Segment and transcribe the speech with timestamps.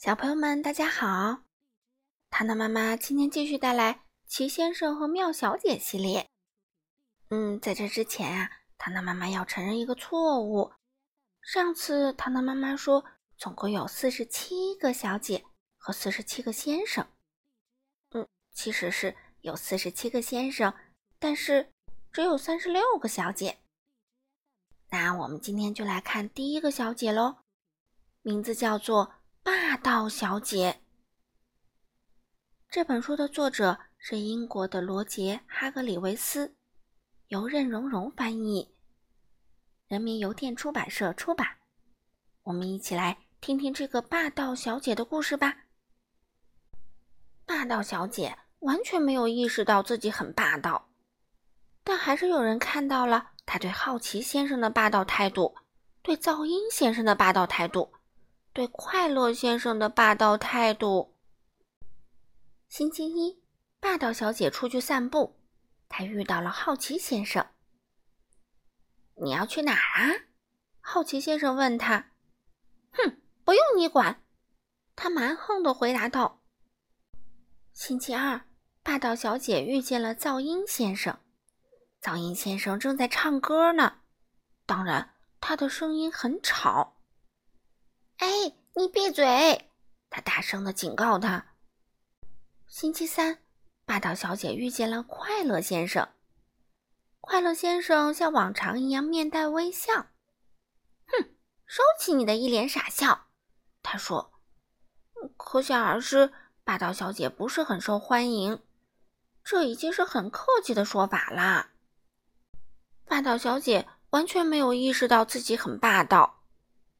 [0.00, 1.42] 小朋友们，大家好！
[2.30, 3.92] 糖糖妈妈今天继续带来
[4.26, 6.26] 《奇先生和妙小姐》系列。
[7.28, 10.72] 嗯，在这之前啊，糖糖妈妈要承认一个错误。
[11.42, 13.04] 上次糖糖妈妈说，
[13.36, 15.44] 总共有四十七个小姐
[15.76, 17.06] 和四十七个先生。
[18.12, 20.72] 嗯，其实是有四十七个先生，
[21.18, 21.74] 但是
[22.10, 23.58] 只有三十六个小姐。
[24.88, 27.40] 那我们今天就来看第一个小姐喽，
[28.22, 29.16] 名字叫做
[29.50, 30.80] 霸道小姐。
[32.70, 36.54] 这本书的作者是英国的罗杰·哈格里维斯，
[37.26, 38.72] 由任溶溶翻译，
[39.88, 41.48] 人民邮电出版社出版。
[42.44, 45.56] 我们一起来听听这个霸道小姐的故事吧。
[47.44, 50.90] 霸道小姐完全没有意识到自己很霸道，
[51.82, 53.32] 但还是有人看到了。
[53.44, 55.56] 他对好奇先生的霸道态度，
[56.02, 57.92] 对噪音先生的霸道态度，
[58.52, 61.16] 对快乐先生的霸道态度。
[62.68, 63.42] 星期一，
[63.78, 65.36] 霸道小姐出去散步，
[65.88, 67.46] 她遇到了好奇先生。
[69.22, 70.26] 你要去哪儿啊？
[70.80, 72.12] 好奇先生问他。
[72.92, 74.24] 哼，不用你管，
[74.96, 76.40] 他蛮横的回答道。
[77.72, 78.46] 星期二，
[78.82, 81.18] 霸道小姐遇见了噪音先生。
[82.02, 83.98] 噪音先生正在唱歌呢，
[84.66, 86.99] 当然他的声音很吵。
[88.20, 89.70] 哎，你闭嘴！
[90.10, 91.46] 他大声的警告他。
[92.66, 93.38] 星期三，
[93.86, 96.06] 霸道小姐遇见了快乐先生。
[97.22, 99.94] 快乐先生像往常一样面带微笑。
[101.06, 101.30] 哼，
[101.64, 103.28] 收起你的一脸傻笑，
[103.82, 104.34] 他说。
[105.38, 106.30] 可想而知，
[106.62, 108.62] 霸道小姐不是很受欢迎。
[109.42, 111.70] 这已经是很客气的说法啦。
[113.06, 116.39] 霸道小姐完全没有意识到自己很霸道，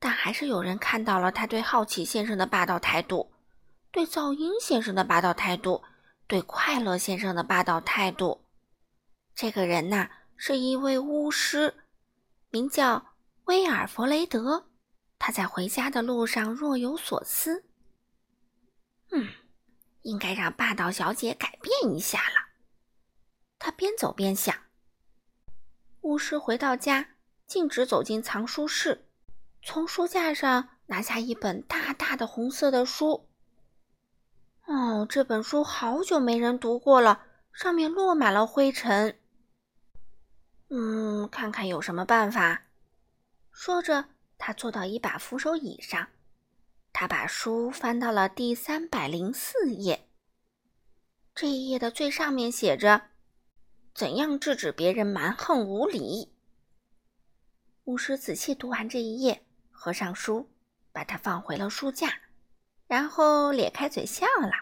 [0.00, 3.30] 但还是有人看到了他对好奇先生的霸道态度，
[3.92, 5.84] 对噪音先生的霸道态度，
[6.26, 8.46] 对快乐先生的霸道态度。
[9.34, 11.84] 这个人呐，是一位巫师，
[12.48, 14.70] 名叫威尔弗雷德。
[15.18, 17.66] 他在回家的路上若有所思。
[19.10, 19.28] 嗯，
[20.00, 22.36] 应该让霸道小姐改变一下了。
[23.58, 24.56] 他边走边想。
[26.00, 27.10] 巫师回到家，
[27.46, 29.09] 径直走进藏书室，
[29.62, 33.28] 从书架上拿下一本大大的红色的书。
[34.66, 39.18] 哦，这本书好久没人读过了，上面落满了灰尘。
[40.68, 42.62] 嗯，看看有什么办法。
[43.52, 44.06] 说着，
[44.38, 46.08] 他坐到一把扶手椅上，
[46.92, 50.06] 他把书翻到了第三百零四页。
[51.34, 53.02] 这一页的最上面写着。
[53.92, 56.32] 怎样制止别人蛮横无理？
[57.84, 59.44] 巫师仔细读完这一页，
[59.82, 60.50] 合上书，
[60.92, 62.12] 把它放回了书架，
[62.86, 64.52] 然后咧开嘴笑了。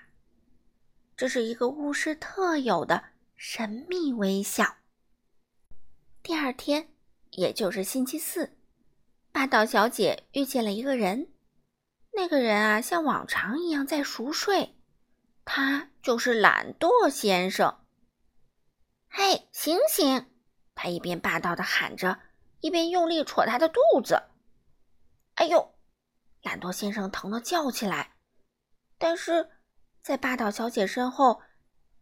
[1.16, 3.02] 这是一个巫师特有的
[3.34, 4.76] 神秘微笑。
[6.22, 6.90] 第二天，
[7.32, 8.56] 也就是星期四，
[9.32, 11.32] 霸道小姐遇见了一个人。
[12.12, 14.76] 那个人啊，像往常一样在熟睡，
[15.44, 17.76] 他就是懒惰先生。
[19.08, 20.26] 嘿，醒醒！
[20.76, 22.20] 他一边霸道的喊着，
[22.60, 24.22] 一边用力戳他的肚子。
[25.38, 25.78] 哎呦，
[26.42, 28.16] 懒惰先生疼得叫起来。
[28.98, 29.48] 但是
[30.02, 31.40] 在霸道小姐身后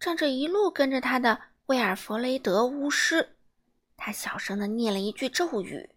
[0.00, 3.36] 站着一路跟着他的威尔弗雷德巫师，
[3.94, 5.94] 他小声的念了一句咒语，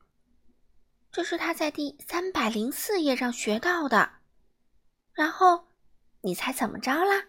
[1.14, 4.18] 这是他在第三百零四页上学到的。
[5.14, 5.70] 然后，
[6.20, 7.24] 你猜怎么着啦？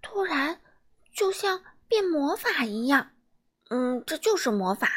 [0.00, 0.60] 突然，
[1.12, 1.62] 就像……
[1.88, 3.10] 变魔法一样，
[3.68, 4.88] 嗯，这就是魔法。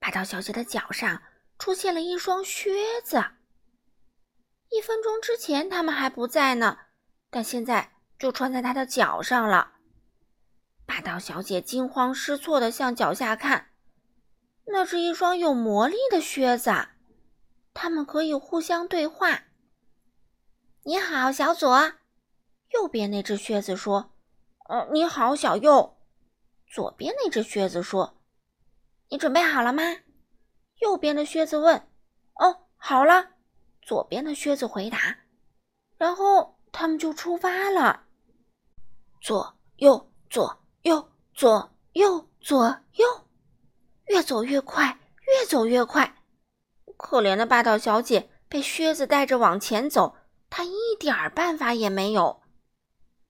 [0.00, 1.22] 霸道小姐的脚上
[1.58, 3.24] 出现了一双靴子。
[4.70, 6.78] 一分钟之前他们还不在呢，
[7.30, 9.74] 但现在就穿在她的脚上了。
[10.84, 13.70] 霸道小姐惊慌失措地向脚下看，
[14.66, 16.70] 那是一双有魔力的靴子，
[17.74, 19.44] 他们可以互相对话。
[20.84, 21.92] 你好，小左。
[22.70, 24.12] 右边那只靴子说
[24.68, 25.98] ：“呃，你好，小右。”
[26.68, 28.20] 左边那只靴子说
[29.10, 29.82] ：“你准备好了吗？”
[30.80, 31.88] 右边的靴子问
[32.36, 33.30] ：“哦，好了。”
[33.82, 35.16] 左边的靴子回答。
[35.96, 38.04] 然后他们就出发了。
[39.20, 43.06] 左右左右左右左右，
[44.06, 46.16] 越走越快，越走越快。
[46.96, 50.16] 可怜的霸道小姐被靴子带着往前走，
[50.50, 52.42] 她一点儿办法也没有。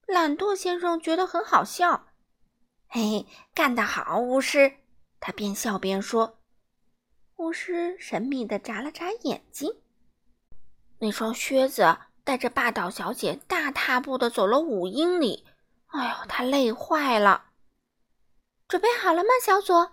[0.07, 2.09] 懒惰先生觉得很好笑。
[2.89, 4.77] 嘿嘿，干得好，巫师！
[5.21, 6.39] 他边笑边说。
[7.37, 9.71] 巫师神秘的眨了眨眼睛。
[10.99, 15.47] 那双靴子带着霸道小姐大踏步的走了五英里。
[15.89, 17.51] 哎呦，她累坏了。
[18.67, 19.93] 准备好了吗，小左？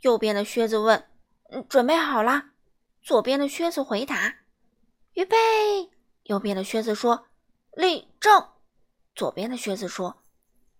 [0.00, 1.08] 右边的靴子问。
[1.50, 2.50] 嗯准备好了。
[3.02, 4.36] 左边的靴子回答。
[5.14, 5.36] 预备。
[6.24, 7.26] 右边的靴子说。
[7.72, 8.48] 立正。
[9.14, 10.22] 左边的靴子说。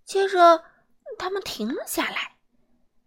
[0.05, 0.65] 接着，
[1.19, 2.37] 他们停了下来。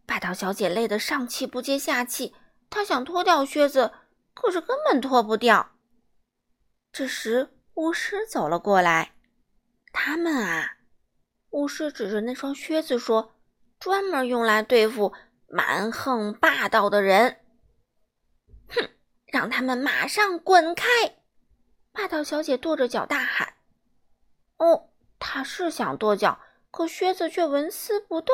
[0.05, 2.35] 霸道小姐累得上气不接下气，
[2.71, 3.91] 他想脱掉靴子，
[4.33, 5.73] 可是根本脱不掉。
[6.91, 9.13] 这时，巫师走了过来。
[9.91, 10.77] 他们啊，
[11.49, 13.35] 巫师指着那双靴子说
[13.77, 15.13] ：“专门用来对付
[15.47, 17.41] 蛮横霸道的人。”
[18.69, 18.89] 哼，
[19.25, 20.85] 让他们马上滚开！
[21.91, 23.55] 霸道小姐跺着脚大喊
[24.55, 26.39] ：“哦，她是想跺脚，
[26.71, 28.33] 可靴子却纹丝不动。”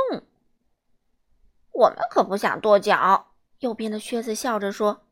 [1.73, 3.26] 我们可不想跺脚。
[3.59, 5.07] 右边的靴子笑着说：“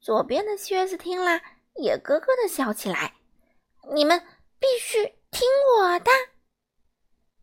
[0.00, 1.40] 左边的靴子听了，
[1.74, 3.14] 也咯咯的笑起来。
[3.94, 4.20] 你们
[4.58, 5.48] 必须听
[5.78, 6.10] 我的！”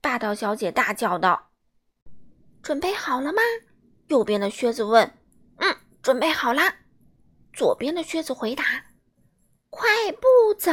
[0.02, 1.52] 霸道小姐大叫道。
[2.64, 3.42] “准备好了吗？”
[4.08, 5.18] 右边的靴子问。
[5.60, 6.78] “嗯，准备好啦。”
[7.54, 8.64] 左边的靴子回答。
[9.70, 10.72] “快步走！”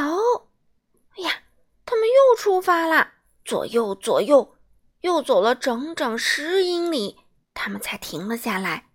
[1.17, 1.43] 哎呀，
[1.85, 3.13] 他们又出发了，
[3.45, 4.57] 左右左右，
[5.01, 7.19] 又走了整整十英里。
[7.55, 8.91] 他们才停了下来，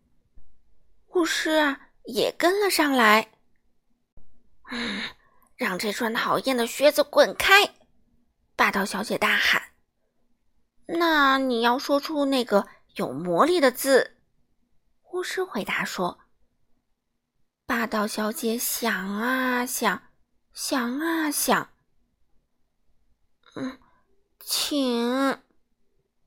[1.09, 3.31] 巫师也跟了上来。
[4.71, 5.01] 嗯，
[5.55, 7.75] 让这双讨厌的靴子滚开！
[8.55, 9.61] 霸道小姐大喊。
[10.85, 14.17] 那你要说出那个有魔力的字。
[15.11, 16.19] 巫师回答说。
[17.65, 20.01] 霸道小姐想啊想，
[20.53, 21.69] 想啊想。
[23.55, 23.79] 嗯，
[24.39, 25.39] 请。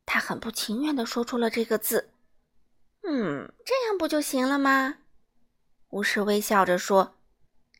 [0.06, 2.11] 她很不情愿的说出了这个字。
[3.14, 4.96] 嗯，这样不就行了吗？
[5.90, 7.18] 巫师微笑着说。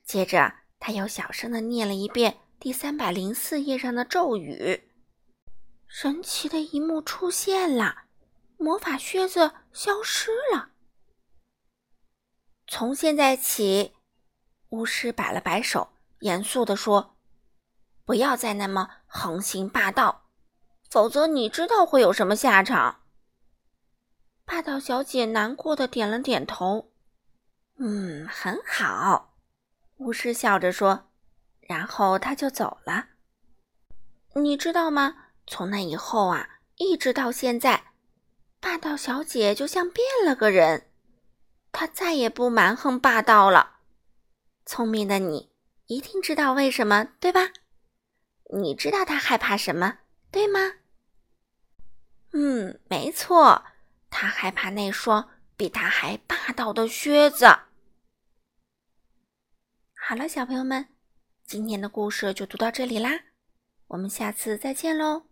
[0.05, 4.93] 接着，他又小声的念了一遍第三百零四页上的咒语。
[5.87, 8.02] 神奇的一幕出现了，
[8.58, 10.73] 魔法靴子消失了。
[12.67, 13.94] 从现在起，
[14.69, 17.17] 巫师摆了摆手，严肃地说
[18.05, 20.26] ：“不要再那么横行霸道，
[20.90, 22.99] 否则你知道会有什么下场。”
[24.52, 26.93] 霸道小姐难过的点了点头，
[27.78, 29.34] 嗯，很好。
[29.96, 31.08] 巫师笑着说，
[31.62, 33.06] 然后他就走了。
[34.34, 35.28] 你知道吗？
[35.46, 37.93] 从那以后啊，一直到现在，
[38.60, 40.90] 霸道小姐就像变了个人，
[41.72, 43.78] 她再也不蛮横霸道了。
[44.66, 45.50] 聪明的你
[45.87, 47.49] 一定知道为什么，对吧？
[48.52, 50.00] 你知道她害怕什么，
[50.31, 50.60] 对吗？
[52.32, 53.64] 嗯，没错。
[54.12, 57.47] 他害怕那双比他还霸道的靴子。
[59.97, 60.88] 好了，小朋友们，
[61.44, 63.11] 今天的故事就读到这里啦，
[63.88, 65.31] 我们下次再见喽。